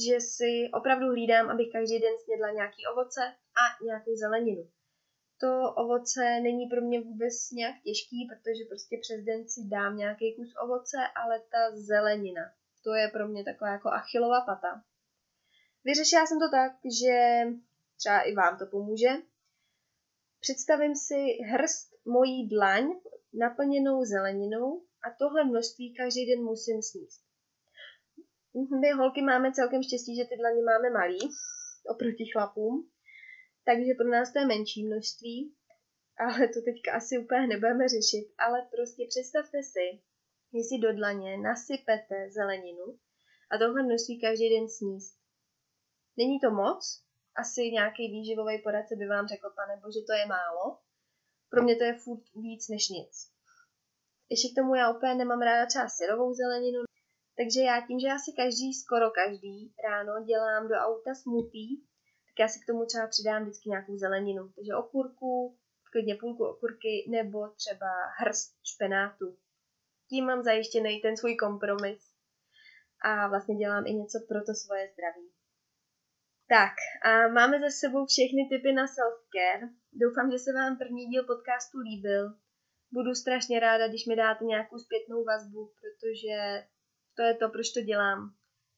že 0.07 0.21
si 0.21 0.71
opravdu 0.73 1.07
hlídám, 1.07 1.51
abych 1.51 1.73
každý 1.73 1.99
den 1.99 2.19
snědla 2.25 2.51
nějaký 2.51 2.87
ovoce 2.93 3.21
a 3.61 3.85
nějakou 3.85 4.17
zeleninu. 4.17 4.71
To 5.41 5.75
ovoce 5.77 6.41
není 6.41 6.67
pro 6.67 6.81
mě 6.81 7.01
vůbec 7.01 7.51
nějak 7.51 7.77
těžký, 7.85 8.29
protože 8.31 8.65
prostě 8.69 8.99
přes 9.03 9.25
den 9.25 9.49
si 9.49 9.61
dám 9.65 9.97
nějaký 9.97 10.37
kus 10.37 10.55
ovoce, 10.65 10.97
ale 11.17 11.41
ta 11.41 11.77
zelenina, 11.77 12.43
to 12.85 12.95
je 12.95 13.09
pro 13.09 13.29
mě 13.29 13.45
taková 13.45 13.71
jako 13.71 13.89
achilová 13.89 14.41
pata. 14.41 14.83
Vyřešila 15.87 16.27
jsem 16.27 16.39
to 16.39 16.49
tak, 16.51 16.73
že 17.01 17.15
třeba 17.97 18.21
i 18.21 18.35
vám 18.35 18.59
to 18.59 18.67
pomůže. 18.67 19.09
Představím 20.41 20.95
si 20.95 21.21
hrst 21.51 21.89
mojí 22.05 22.49
dlaň 22.49 22.85
naplněnou 23.35 24.05
zeleninou 24.05 24.83
a 25.07 25.09
tohle 25.19 25.45
množství 25.45 25.95
každý 25.95 26.27
den 26.27 26.45
musím 26.45 26.83
sníst. 26.83 27.21
My 28.81 28.91
holky 28.91 29.23
máme 29.23 29.53
celkem 29.53 29.83
štěstí, 29.83 30.17
že 30.17 30.25
ty 30.25 30.37
dlaně 30.37 30.63
máme 30.63 30.91
malý 30.91 31.19
oproti 31.89 32.25
chlapům, 32.33 32.91
takže 33.65 33.95
pro 33.99 34.09
nás 34.09 34.33
to 34.33 34.39
je 34.39 34.47
menší 34.47 34.87
množství, 34.87 35.55
ale 36.19 36.49
to 36.49 36.61
teďka 36.69 36.93
asi 36.93 37.19
úplně 37.19 37.47
nebudeme 37.47 37.89
řešit, 37.89 38.27
ale 38.39 38.69
prostě 38.75 39.07
představte 39.09 39.63
si, 39.63 39.87
jestli 40.53 40.79
do 40.79 40.93
dlaně 40.93 41.39
nasypete 41.39 42.31
zeleninu 42.31 42.99
a 43.51 43.59
tohle 43.59 43.83
množství 43.83 44.21
každý 44.21 44.49
den 44.51 44.69
sníst. 44.69 45.16
Není 46.17 46.41
to 46.41 46.51
moc, 46.51 47.03
asi 47.37 47.61
nějaký 47.61 48.09
výživový 48.11 48.63
poradce 48.63 48.97
by 48.97 49.07
vám 49.07 49.27
řekl, 49.29 49.51
pane 49.57 49.81
bože, 49.83 50.01
to 50.07 50.13
je 50.13 50.27
málo. 50.27 50.79
Pro 51.51 51.63
mě 51.63 51.77
to 51.77 51.85
je 51.85 51.95
furt 51.95 52.25
víc 52.35 52.69
než 52.69 52.89
nic. 52.89 53.13
Ještě 54.31 54.49
k 54.49 54.57
tomu 54.59 54.75
já 54.75 54.91
úplně 54.91 55.15
nemám 55.15 55.41
ráda 55.41 55.67
třeba 55.67 55.89
syrovou 55.89 56.35
zeleninu, 56.35 56.81
takže 57.37 57.61
já 57.61 57.87
tím, 57.87 58.01
že 58.01 58.09
asi 58.09 58.33
každý, 58.37 58.75
skoro 58.75 59.11
každý 59.11 59.75
ráno 59.85 60.25
dělám 60.25 60.69
do 60.69 60.75
auta 60.75 61.15
smutý, 61.15 61.81
tak 62.27 62.37
já 62.41 62.49
si 62.49 62.59
k 62.61 62.67
tomu 62.67 62.87
třeba 62.87 63.07
přidám 63.07 63.43
vždycky 63.43 63.69
nějakou 63.69 63.97
zeleninu. 63.97 64.49
Takže 64.57 64.75
okurku, 64.75 65.59
klidně 65.93 66.15
půlku 66.15 66.45
okurky 66.45 67.07
nebo 67.09 67.49
třeba 67.49 67.91
hrst 68.19 68.57
špenátu. 68.65 69.39
Tím 70.09 70.25
mám 70.27 70.43
zajištěný 70.43 71.01
ten 71.01 71.17
svůj 71.17 71.37
kompromis 71.37 72.03
a 73.05 73.29
vlastně 73.29 73.57
dělám 73.57 73.87
i 73.87 73.95
něco 73.95 74.19
pro 74.29 74.45
to 74.45 74.55
svoje 74.55 74.91
zdraví. 74.93 75.36
Tak 76.49 76.75
a 77.09 77.29
máme 77.29 77.61
za 77.61 77.71
sebou 77.71 78.07
všechny 78.07 78.43
typy 78.51 78.73
na 78.73 78.87
self-care. 78.87 79.69
Doufám, 80.03 80.31
že 80.31 80.39
se 80.39 80.53
vám 80.53 80.79
první 80.79 81.07
díl 81.07 81.25
podcastu 81.25 81.79
líbil. 81.79 82.25
Budu 82.93 83.15
strašně 83.15 83.61
ráda, 83.61 83.89
když 83.89 84.07
mi 84.07 84.17
dáte 84.17 84.45
nějakou 84.45 84.79
zpětnou 84.79 85.25
vazbu, 85.25 85.73
protože 85.79 86.37
to 87.17 87.23
je 87.23 87.35
to, 87.35 87.49
proč 87.49 87.67
to 87.71 87.81
dělám. 87.81 88.19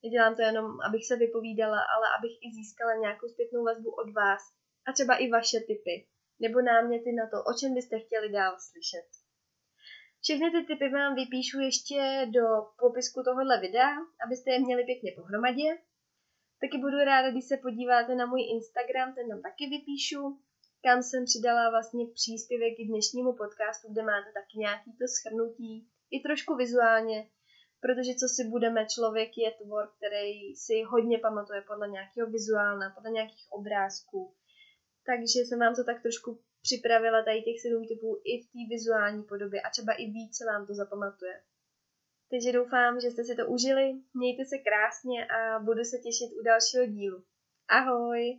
Nedělám 0.04 0.34
to 0.36 0.42
jenom, 0.42 0.66
abych 0.86 1.06
se 1.06 1.16
vypovídala, 1.16 1.80
ale 1.94 2.06
abych 2.18 2.34
i 2.46 2.48
získala 2.56 2.94
nějakou 2.94 3.28
zpětnou 3.28 3.64
vazbu 3.64 3.90
od 3.90 4.08
vás 4.12 4.42
a 4.86 4.92
třeba 4.92 5.14
i 5.16 5.30
vaše 5.30 5.58
typy 5.70 5.94
nebo 6.40 6.60
náměty 6.60 7.12
na 7.12 7.26
to, 7.32 7.36
o 7.50 7.52
čem 7.58 7.74
byste 7.74 7.98
chtěli 7.98 8.28
dál 8.32 8.52
slyšet. 8.68 9.08
Všechny 10.22 10.50
ty 10.50 10.60
typy 10.66 10.88
vám 10.88 11.14
vypíšu 11.14 11.58
ještě 11.60 12.26
do 12.36 12.44
popisku 12.78 13.22
tohohle 13.22 13.60
videa, 13.60 13.90
abyste 14.24 14.50
je 14.50 14.60
měli 14.60 14.84
pěkně 14.84 15.12
pohromadě. 15.16 15.68
Taky 16.60 16.78
budu 16.78 16.98
ráda, 17.04 17.30
když 17.30 17.44
se 17.44 17.56
podíváte 17.56 18.14
na 18.14 18.26
můj 18.26 18.42
Instagram, 18.56 19.14
ten 19.14 19.28
tam 19.28 19.42
taky 19.42 19.64
vypíšu, 19.74 20.22
kam 20.84 21.02
jsem 21.02 21.24
přidala 21.24 21.70
vlastně 21.70 22.04
příspěvek 22.14 22.72
k 22.74 22.88
dnešnímu 22.90 23.32
podcastu, 23.42 23.92
kde 23.92 24.02
máte 24.02 24.30
taky 24.38 24.54
nějaký 24.58 24.90
to 24.98 25.06
schrnutí, 25.16 25.88
i 26.10 26.20
trošku 26.20 26.54
vizuálně, 26.54 27.18
protože 27.80 28.12
co 28.20 28.26
si 28.28 28.42
budeme, 28.54 28.86
člověk 28.94 29.30
je 29.38 29.50
tvor, 29.62 29.84
který 29.96 30.56
si 30.56 30.82
hodně 30.82 31.18
pamatuje 31.18 31.60
podle 31.70 31.88
nějakého 31.88 32.30
vizuálna, 32.30 32.94
podle 32.94 33.10
nějakých 33.10 33.46
obrázků. 33.50 34.34
Takže 35.06 35.38
jsem 35.40 35.58
vám 35.58 35.74
to 35.74 35.84
tak 35.84 36.02
trošku 36.02 36.40
připravila 36.62 37.22
tady 37.24 37.42
těch 37.42 37.60
sedm 37.60 37.86
typů 37.88 38.10
i 38.24 38.32
v 38.42 38.46
té 38.52 38.60
vizuální 38.74 39.22
podobě 39.22 39.60
a 39.62 39.70
třeba 39.70 39.92
i 39.92 40.04
více 40.06 40.44
vám 40.50 40.66
to 40.66 40.74
zapamatuje. 40.74 41.42
Takže 42.30 42.52
doufám, 42.52 43.00
že 43.00 43.10
jste 43.10 43.24
si 43.24 43.34
to 43.36 43.46
užili, 43.46 43.84
mějte 44.14 44.44
se 44.44 44.56
krásně 44.58 45.26
a 45.26 45.58
budu 45.58 45.84
se 45.84 45.96
těšit 45.96 46.30
u 46.40 46.42
dalšího 46.42 46.86
dílu. 46.86 47.22
Ahoj! 47.68 48.38